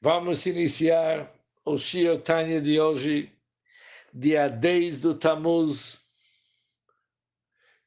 [0.00, 1.28] Vamos iniciar
[1.64, 3.32] o Shio Tanya de hoje,
[4.14, 6.00] dia 10 do Tammuz.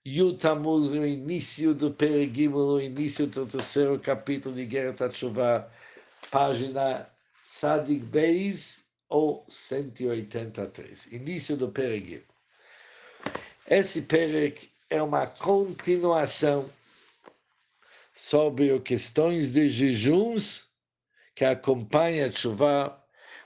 [0.05, 5.71] Yud Tammuz, no início do Peregimo, no início do terceiro capítulo de Guerra Tatshuvah,
[6.29, 7.10] página
[7.47, 12.25] Sadik Beis ou 183, início do Peregimo.
[13.70, 16.70] Esse Pereg é uma continuação
[18.14, 20.71] sobre questões de jejuns
[21.41, 23.03] que acompanha a chuva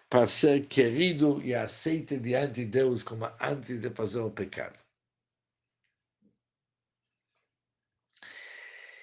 [0.09, 4.79] para ser querido e aceito diante de Deus como antes de fazer o pecado.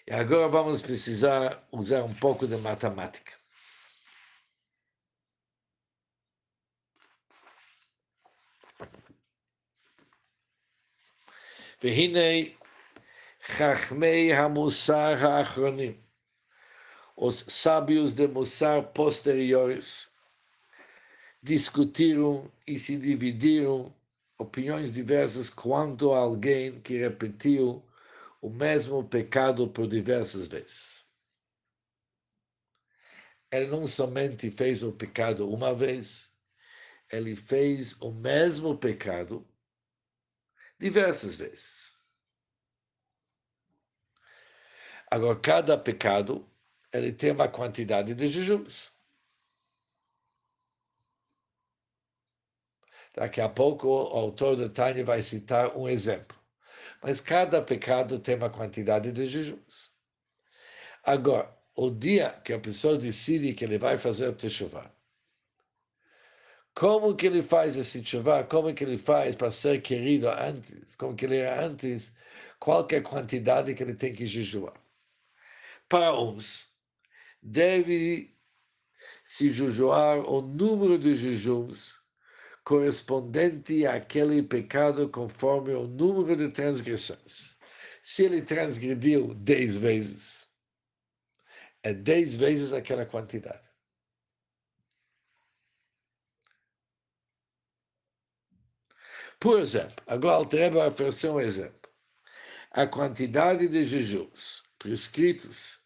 [0.06, 3.38] E agora vamos precisar usar um pouco de matemática.
[11.84, 12.50] והנה
[13.46, 16.02] חכמי המוסר האחרונים
[17.17, 20.13] os sábios de Mussar posteriores
[21.43, 23.95] discutiram e se dividiram
[24.39, 27.85] opiniões diversas quanto a alguém que repetiu
[28.41, 31.05] o mesmo pecado por diversas vezes.
[33.51, 36.31] Ele não somente fez o pecado uma vez,
[37.11, 39.47] ele fez o mesmo pecado
[40.79, 41.95] diversas vezes.
[45.11, 46.49] Agora, cada pecado
[46.93, 48.93] ele tem uma quantidade de jejuns.
[53.15, 56.39] Daqui a pouco o autor do Tânia vai citar um exemplo.
[57.03, 59.93] Mas cada pecado tem uma quantidade de jejuns.
[61.05, 64.91] Agora, o dia que a pessoa decide que ele vai fazer o teshuvah,
[66.75, 68.45] como que ele faz esse teshuvah?
[68.45, 70.95] Como que ele faz para ser querido antes?
[70.97, 72.17] Como que ele era antes?
[72.59, 74.75] Qual é a quantidade que ele tem que jejuar?
[75.89, 76.72] Para uns,
[77.43, 78.37] deve
[79.25, 82.01] se jejuar o número de jejuns
[82.65, 87.57] correspondente àquele pecado conforme o número de transgressões.
[88.03, 90.49] Se ele transgrediu dez vezes,
[91.83, 93.71] é dez vezes aquela quantidade.
[99.41, 101.91] Por exemplo, agora Altreba vai oferecer um exemplo.
[102.71, 105.82] A quantidade de jejuns prescritos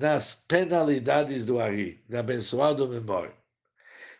[0.00, 3.36] nas penalidades do Ari, da abençoado memória,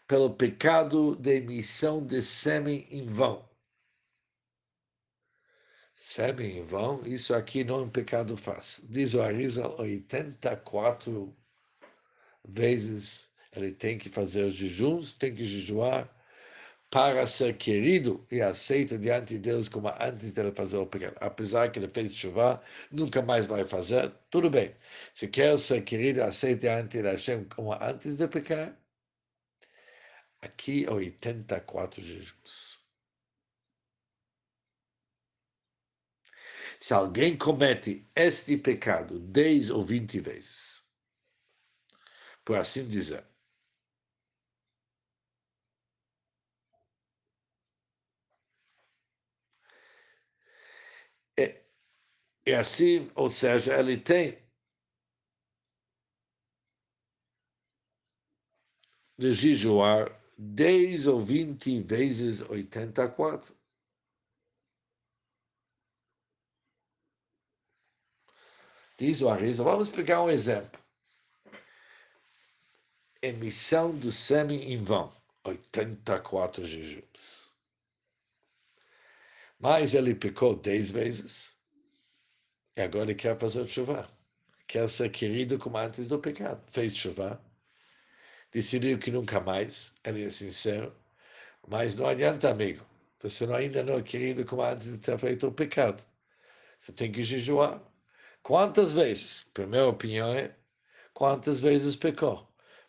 [0.07, 3.49] pelo pecado de emissão de sêmen em vão.
[5.95, 8.87] Sêmen em vão, isso aqui não é um pecado fácil.
[8.91, 11.35] Diz o Arizal, 84
[12.47, 16.15] vezes ele tem que fazer os jejuns, tem que jejuar,
[16.91, 21.17] para ser querido e aceito diante de Deus como antes de ele fazer o pecado.
[21.21, 24.75] Apesar que ele fez chuva, nunca mais vai fazer, tudo bem.
[25.15, 28.77] Se quer ser querido e aceito diante de Hashem como antes de pecar,
[30.43, 32.81] aqui 84 jejuns.
[36.81, 40.83] Se alguém comete este pecado 10 ou 20 vezes,
[42.45, 43.30] por assim dizer,
[52.50, 54.37] E assim, ou seja, ele tem
[59.16, 63.55] de jejuar 10 ou 20 vezes 84.
[68.99, 70.81] Diz o Arisa, vamos pegar um exemplo.
[73.22, 77.49] Emissão do sêmen em vão, 84 jejuns.
[79.56, 81.59] Mas ele pecou 10 vezes.
[82.76, 84.08] E agora ele quer fazer chuva.
[84.66, 86.62] Quer ser querido como antes do pecado.
[86.69, 87.41] Fez chuva.
[88.53, 89.92] Decidiu que nunca mais.
[90.04, 90.94] Ele é sincero.
[91.69, 92.84] Mas não adianta, amigo.
[93.22, 96.03] Você não, ainda não é querido como antes de ter feito o pecado.
[96.78, 97.82] Você tem que jejuar.
[98.42, 99.44] Quantas vezes?
[99.54, 100.54] Primeira opinião é
[101.12, 102.48] quantas vezes pecou.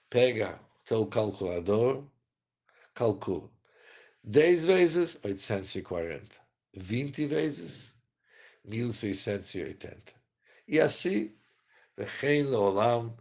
[0.09, 2.05] Pega o teu calculador,
[2.93, 3.49] calcula.
[4.23, 6.39] 10 vezes, 840.
[6.73, 7.93] 20 vezes,
[8.63, 10.13] 1680.
[10.67, 11.35] E assim,
[11.97, 13.17] Vechen Leolam,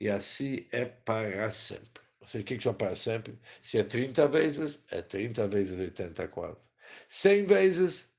[0.00, 2.02] e assim é para sempre.
[2.20, 3.38] Ou seja, o que é para sempre?
[3.62, 6.62] Se é 30 vezes, é 30 vezes 84.
[7.08, 8.10] 100 vezes,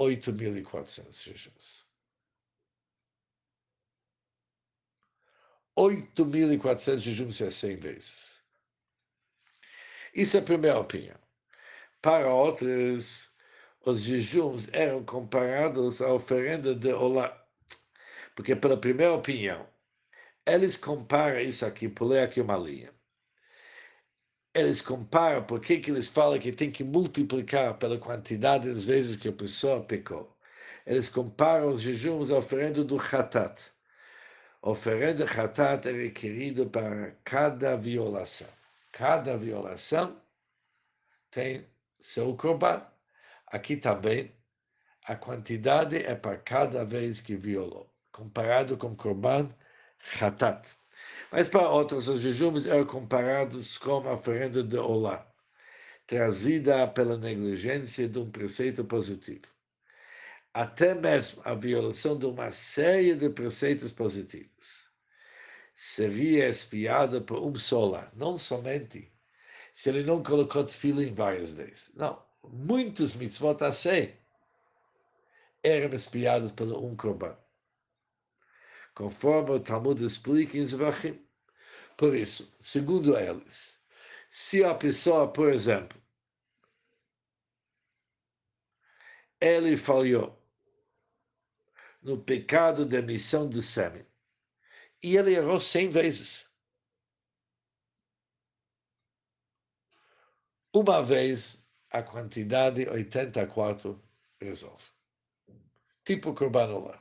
[0.00, 1.86] 8.400 jejuns.
[5.76, 8.42] 8.400 jejuns é 100 vezes.
[10.14, 11.18] Isso é a primeira opinião.
[12.02, 13.31] Para outros,
[13.84, 17.36] os jejuns eram comparados à oferenda de Olá.
[18.34, 19.66] Porque, pela primeira opinião,
[20.46, 22.92] eles comparam isso aqui, pulei aqui uma linha.
[24.54, 29.28] eles comparam, por que eles falam que tem que multiplicar pela quantidade das vezes que
[29.28, 30.36] a pessoa pecou?
[30.86, 33.60] Eles comparam os jejuns à oferenda do Hatat.
[34.62, 38.48] A oferenda Hatat é requerida para cada violação.
[38.92, 40.20] Cada violação
[41.30, 41.66] tem
[42.00, 42.91] seu corban.
[43.52, 44.34] Aqui também,
[45.04, 49.46] a quantidade é para cada vez que violou, comparado com corban
[50.18, 50.70] Hatat.
[51.30, 55.30] Mas para outros, os jejuns eram comparados com a oferenda de Olá,
[56.06, 59.44] trazida pela negligência de um preceito positivo.
[60.54, 64.90] Até mesmo a violação de uma série de preceitos positivos
[65.74, 69.12] seria espiada por um só não somente
[69.74, 71.90] se ele não colocou em várias vezes.
[71.94, 74.16] Não, muitos mitzvot a sei
[75.62, 77.36] eram espiados pelo um korban
[78.94, 81.26] conforme o Talmud explica em Zvachim.
[81.96, 83.82] Por isso, segundo eles,
[84.30, 86.00] se a pessoa, por exemplo,
[89.40, 90.38] ele falhou
[92.02, 94.06] no pecado de emissão de sêmen,
[95.02, 96.50] e ele errou cem vezes.
[100.74, 101.61] Uma vez,
[101.92, 104.02] a quantidade 84
[104.40, 104.84] resolve.
[106.04, 106.98] Tipo Corban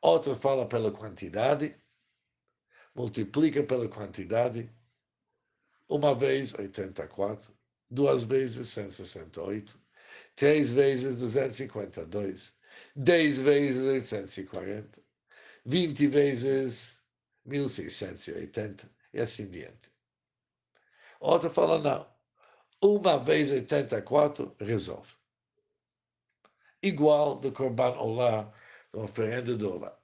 [0.00, 1.76] Outro fala pela quantidade,
[2.94, 4.70] multiplica pela quantidade,
[5.88, 7.54] uma vez 84,
[7.90, 9.78] duas vezes 168,
[10.34, 12.58] três vezes 252,
[12.96, 15.02] dez vezes 840,
[15.64, 17.02] vinte vezes
[17.44, 19.92] 1680 e assim diante.
[21.20, 22.13] Outro fala não.
[22.86, 25.14] Uma vez 84 resolve.
[26.82, 28.52] Igual do Corban Olá
[28.92, 29.98] da oferenda do Olá.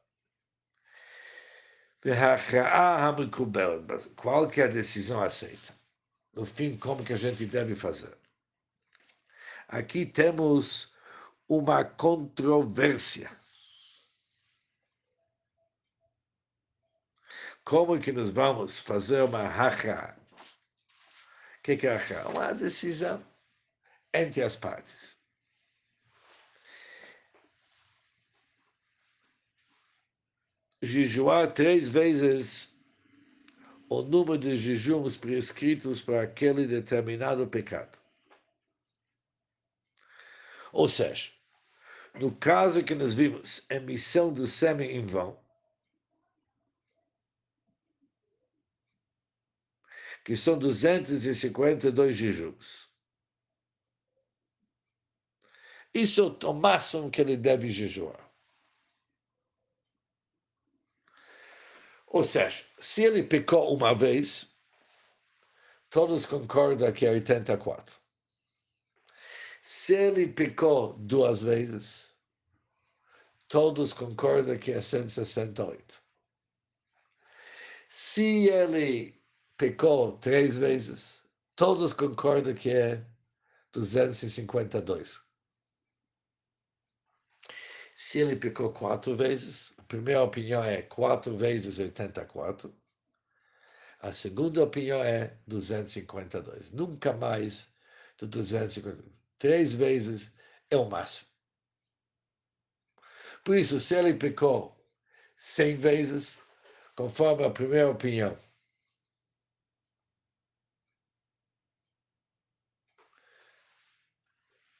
[4.16, 5.74] Qual que é a decisão aceita?
[6.32, 8.16] No fim, como que a gente deve fazer?
[9.68, 10.94] Aqui temos
[11.46, 13.30] uma controvérsia.
[17.62, 20.19] Como que nós vamos fazer uma racha?
[21.70, 22.28] Que, que é racha?
[22.28, 23.24] Uma decisão
[24.12, 25.20] entre as partes.
[30.82, 32.74] jejuar três vezes
[33.88, 37.98] o número de jejuns prescritos para aquele determinado pecado.
[40.72, 41.30] Ou seja,
[42.14, 45.38] no caso que nós vimos emissão do sêmen em vão,
[50.24, 52.90] que são 252 jejuns.
[55.92, 58.30] Isso é o máximo que ele deve jejuar.
[62.06, 64.56] Ou seja, se ele pecou uma vez,
[65.88, 67.98] todos concordam que é 84.
[69.62, 72.12] Se ele pecou duas vezes,
[73.48, 76.02] todos concordam que é 168.
[77.88, 79.19] Se ele
[79.60, 81.22] pecou três vezes,
[81.54, 83.04] todos concordam que é
[83.72, 85.20] 252.
[87.94, 92.74] Se ele pecou quatro vezes, primeira opinião é 4 vezes 84.
[94.00, 96.70] A segunda opinião é 252.
[96.70, 97.70] Nunca mais
[98.16, 99.20] do 252.
[99.36, 100.32] Três vezes
[100.70, 101.28] é o máximo.
[103.44, 104.82] Por isso, se ele pecou
[105.36, 106.40] 100 vezes,
[106.96, 108.34] conforme a primeira opinião,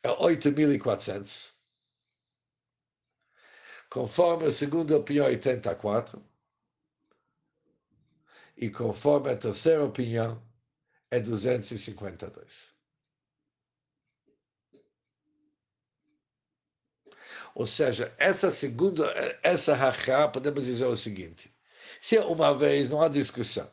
[0.02, 1.60] é 8.400
[3.90, 6.24] conforme a segunda opinião, 84,
[8.56, 10.40] e conforme a terceira opinião,
[11.10, 12.72] é 252.
[17.52, 21.52] Ou seja, essa segunda, essa rachá, podemos dizer o seguinte:
[21.98, 23.68] se é uma vez, não há discussão.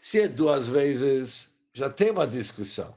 [0.00, 2.96] Se é duas vezes, já tem uma discussão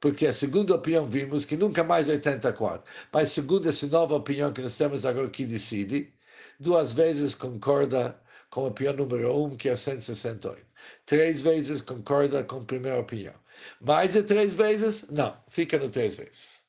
[0.00, 2.84] porque a segunda opinião vimos que nunca mais 84.
[3.12, 6.12] Mas segundo essa nova opinião que nós temos agora que decide,
[6.58, 10.66] duas vezes concorda com a opinião número um, que é 168.
[11.06, 13.34] Três vezes concorda com a primeira opinião.
[13.80, 15.08] Mais de três vezes?
[15.10, 16.62] Não, fica no três vezes.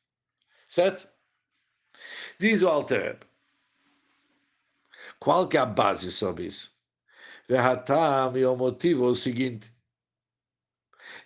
[0.67, 1.07] Certo?
[2.39, 3.19] Diz o Alter
[5.19, 6.77] Qual que é a base sobre isso?
[7.47, 9.71] Verratam e o motivo é o seguinte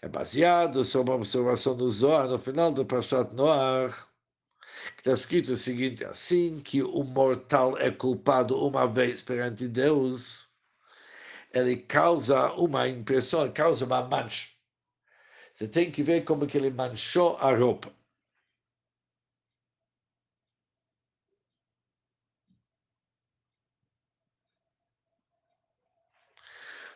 [0.03, 3.89] é baseado sobre a observação do Zohar no final do Pashat Noar,
[4.95, 10.49] que está escrito o seguinte, assim que o mortal é culpado uma vez perante Deus,
[11.53, 14.49] ele causa uma impressão, causa uma mancha
[15.53, 17.93] Você tem que ver como que ele manchou a roupa.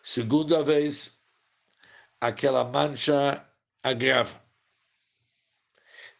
[0.04, 1.17] Segunda vez,
[2.20, 3.46] aquela mancha
[3.84, 4.42] agrava.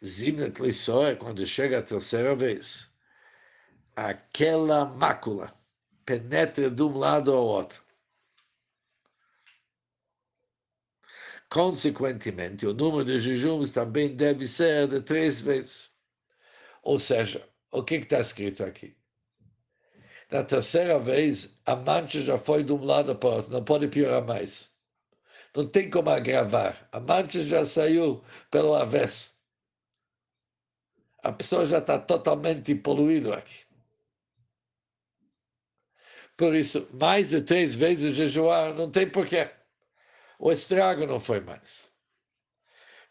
[0.04, 0.60] Zimnet
[1.06, 2.92] é quando chega a terceira vez,
[3.96, 5.52] aquela mácula
[6.04, 7.82] penetra de um lado ao outro.
[11.50, 15.90] Consequentemente, o número de jejuns também deve ser de três vezes.
[16.82, 18.96] Ou seja, o que está escrito aqui?
[20.30, 23.88] Na terceira vez, a mancha já foi de um lado para o outro, não pode
[23.88, 24.70] piorar mais.
[25.54, 26.88] Não tem como agravar.
[26.92, 29.32] A mancha já saiu pelo avesso.
[31.22, 33.66] A pessoa já está totalmente poluída aqui.
[36.36, 39.50] Por isso, mais de três vezes jejuar não tem porquê.
[40.38, 41.90] O estrago não foi mais.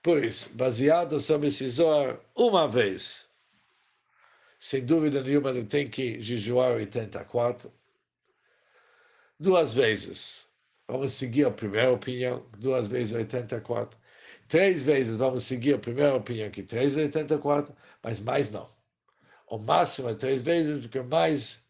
[0.02, 3.28] Por isso, baseado sobre Zohar, uma vez
[4.60, 7.72] sem dúvida nenhuma, ele tem que jejuar 84.
[9.40, 10.47] Duas vezes,
[10.88, 14.00] vamos seguir a primeira opinião, duas vezes 84.
[14.48, 18.70] Três vezes vamos seguir a primeira opinião, que três 84, mas mais não.
[19.48, 21.66] O máximo é três vezes, porque mais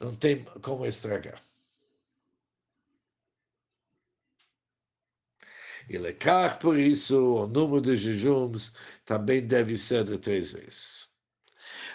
[0.00, 1.40] não tem como estragar.
[5.88, 8.72] E lecar, por isso, o número de jejuns
[9.04, 11.08] também deve ser de três vezes.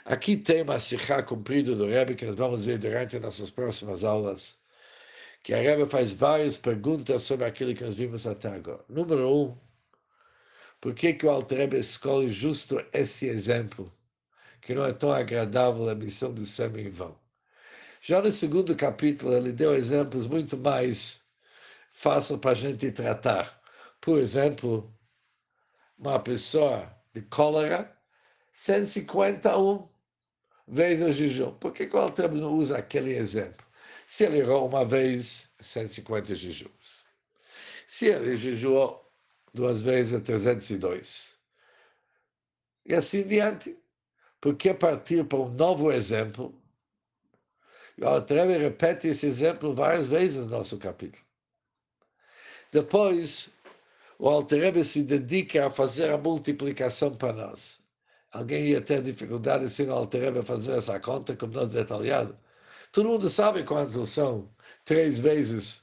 [0.05, 4.60] Aqui tem uma sikha comprida do Rebbe que nós vamos ver durante nossas próximas aulas,
[5.43, 8.83] que a Rebbe faz várias perguntas sobre aquilo que nós vimos até agora.
[8.87, 9.57] Número um,
[10.79, 13.91] por que, que o Alter Rebbe escolhe justo esse exemplo,
[14.61, 17.19] que não é tão agradável a missão do semi em vão?
[18.01, 21.21] Já no segundo capítulo, ele deu exemplos muito mais
[21.91, 23.61] fáceis para a gente tratar.
[23.99, 24.91] Por exemplo,
[25.97, 27.95] uma pessoa de cólera,
[28.53, 29.87] 151
[30.67, 31.51] vezes o jejum.
[31.53, 33.65] Por que o Alter não usa aquele exemplo?
[34.11, 37.05] Se ele errou uma vez, 150 jejuns.
[37.87, 39.09] Se ele jejuou
[39.53, 41.37] duas vezes, 302.
[42.85, 43.79] E assim diante.
[44.41, 46.53] Por que partir para um novo exemplo?
[48.01, 51.25] O Alter repete esse exemplo várias vezes no nosso capítulo.
[52.69, 53.49] Depois,
[54.19, 57.79] o Alter se dedica a fazer a multiplicação para nós.
[58.29, 62.37] Alguém ia ter dificuldade se não alterar fazer essa conta como nós detalhado.
[62.91, 65.81] Todo mundo sabe quantos são três vezes.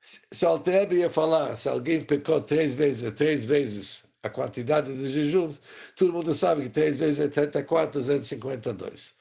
[0.00, 5.08] Se o Alterebe ia falar, se alguém pecou três vezes, três vezes a quantidade de
[5.10, 5.60] jejuns,
[5.96, 9.14] todo mundo sabe que três vezes é 84, 252.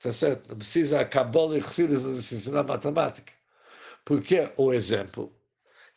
[0.00, 0.48] Tá certo?
[0.50, 3.32] Não precisa acabar e nos ensinar matemática.
[4.04, 5.32] Por que o exemplo?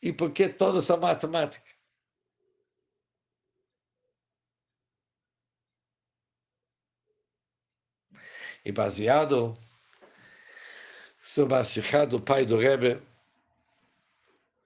[0.01, 1.71] E por que toda essa matemática?
[8.65, 9.57] E baseado
[11.25, 13.01] sobre a Sikha do pai do Rebbe,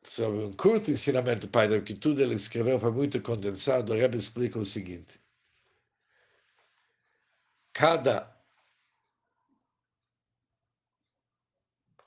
[0.02, 3.96] sobre um curto ensinamento do pai do que tudo ele escreveu foi muito condensado, o
[3.96, 5.22] Rebbe explica o seguinte.
[7.72, 8.36] Cada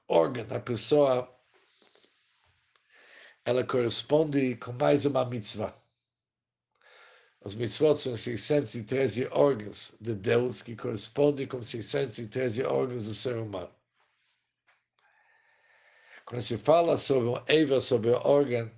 [0.08, 1.32] órgão da pessoa,
[3.44, 5.72] ela corresponde com mais uma mitzvah.
[7.40, 13.79] Os mitzvot são 613 órgãos de Deus que correspondem com 613 órgãos do ser humano.
[16.30, 18.70] Quando se fala sobre um Eva, sobre o órgão,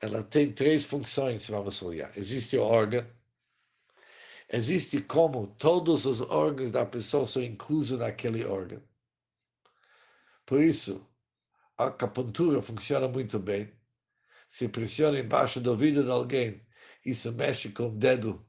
[0.00, 2.10] ela tem três funções, vamos olhar.
[2.18, 3.06] Existe o órgão,
[4.52, 8.82] existe como todos os órgãos da pessoa são inclusos naquele órgão.
[10.44, 11.08] Por isso,
[11.78, 13.72] a acupuntura funciona muito bem.
[14.48, 16.60] Se pressiona embaixo do ouvido de alguém
[17.06, 18.44] isso mexe com o dedo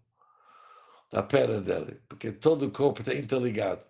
[1.11, 3.85] da perna dele, porque todo o corpo está interligado.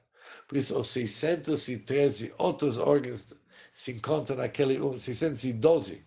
[0.45, 3.33] Por isso, os 613 outros órgãos
[3.71, 6.05] se encontram naquele 612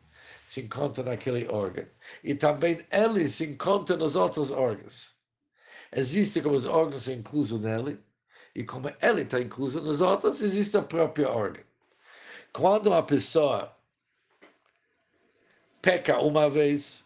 [0.48, 1.86] se encontram naquele órgão.
[2.24, 5.14] E também ele se encontra nos outros órgãos.
[5.92, 8.02] Existe como os órgãos são inclusos nele,
[8.54, 11.62] e como ele está incluso nos outros, existe o próprio órgão.
[12.50, 13.76] Quando uma pessoa
[15.82, 17.04] peca uma vez,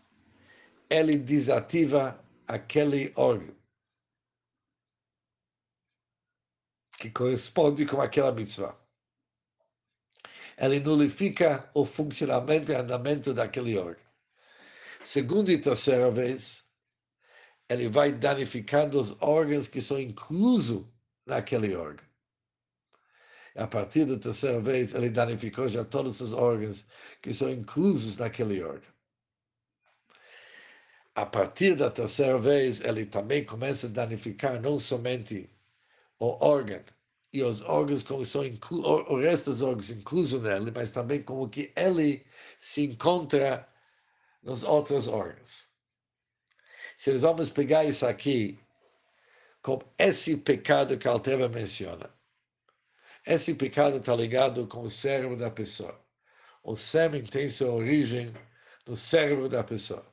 [0.88, 3.56] ele desativa aquele órgão
[6.96, 8.81] que corresponde com aquela mitzvah.
[10.56, 14.02] Ele nulifica o funcionamento e andamento daquele órgão.
[15.02, 16.64] Segunda e terceira vez,
[17.68, 20.86] ele vai danificando os órgãos que são inclusos
[21.26, 22.06] naquele órgão.
[23.54, 26.86] A partir da terceira vez, ele danificou já todos os órgãos
[27.20, 28.92] que são inclusos naquele órgão.
[31.14, 35.50] a partir da terceira vez, ele também começa a danificar não somente
[36.18, 36.82] o órgão
[37.32, 41.48] e os órgãos como são inclu o resto dos órgãos incluso nele, mas também como
[41.48, 42.26] que ele
[42.58, 43.68] se encontra
[44.42, 45.70] nos outros órgãos.
[46.96, 48.58] Se nós vamos pegar isso aqui
[49.62, 52.10] como esse pecado que a Altera menciona,
[53.24, 55.98] esse pecado está ligado com o cérebro da pessoa.
[56.62, 58.34] O sêmen tem sua origem
[58.86, 60.04] no cérebro da pessoa.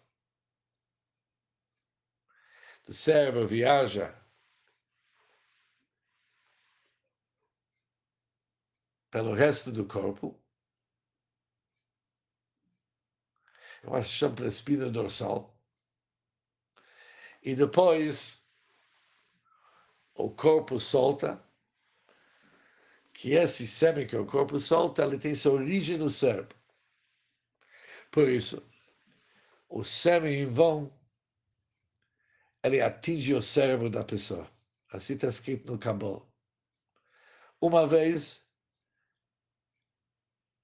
[2.88, 4.19] O cérebro viaja
[9.12, 10.40] pelo resto do corpo.
[13.84, 15.58] Eu acho que chama espina dorsal.
[17.42, 18.44] E depois
[20.14, 21.42] o corpo solta,
[23.14, 26.58] que esse sêmen que o corpo solta, ele tem sua origem no cérebro.
[28.12, 28.62] Por isso,
[29.70, 30.94] o sêmen em vão,
[32.64, 34.50] ele atinge o cérebro da pessoa.
[34.92, 36.28] Assim está escrito no Cabal.
[37.62, 38.42] Uma vez,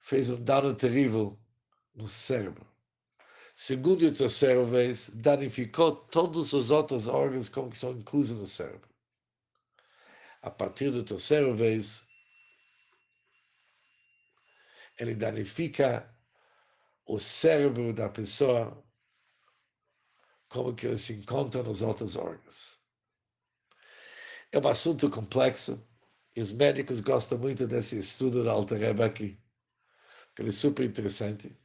[0.06, 1.36] fez um dano terrível
[1.96, 2.64] no cérebro.
[3.56, 8.88] Segundo e terceira vez, danificou todos os outros órgãos como que são inclusos no cérebro.
[10.44, 12.06] A partir da terceira vez,
[15.00, 16.08] ele danifica
[17.04, 18.86] o cérebro da pessoa
[20.48, 22.80] como que ele se encontra nos outros órgãos.
[24.52, 25.84] É um assunto complexo
[26.36, 29.44] e os médicos gostam muito desse estudo da Alter aqui
[30.36, 31.56] que ele é super interessante.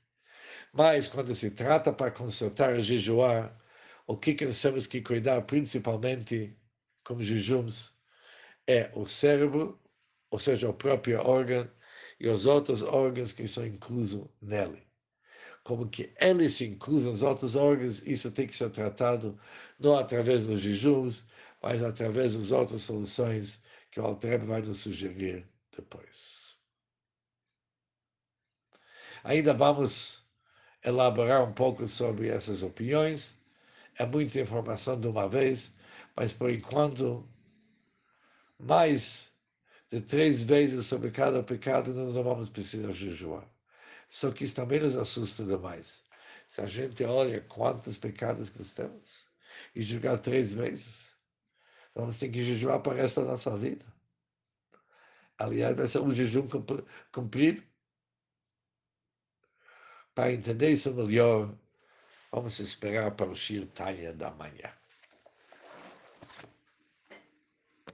[0.72, 3.56] Mas quando se trata para consertar jejuar,
[4.06, 6.56] o que, que nós temos que cuidar principalmente
[7.04, 7.92] com jejuns
[8.66, 9.80] é o cérebro,
[10.30, 11.68] ou seja, o próprio órgão,
[12.20, 14.82] e os outros órgãos que são inclusos nele.
[15.64, 19.38] Como que ele se inclui nos outros órgãos, isso tem que ser tratado
[19.78, 21.26] não através dos jejuns,
[21.62, 26.50] mas através das outras soluções que o Alter vai nos sugerir depois.
[29.23, 30.25] Ainda vamos
[30.85, 33.39] elaborar um pouco sobre essas opiniões.
[33.99, 35.73] É muita informação de uma vez,
[36.17, 37.28] mas por enquanto,
[38.59, 39.30] mais
[39.91, 43.45] de três vezes sobre cada pecado, nós não vamos precisar jejuar.
[44.09, 46.02] Só que isso também nos assusta demais.
[46.49, 49.26] Se a gente olha quantos pecados que temos
[49.75, 51.17] e julgar três vezes,
[51.95, 53.85] vamos ter que jejuar para o resto da nossa vida.
[55.39, 56.47] Aliás, vai ser um jejum
[57.13, 57.63] cumprido
[60.21, 61.50] para entender isso melhor,
[62.30, 64.71] vamos esperar para o Shir Tanya da manhã.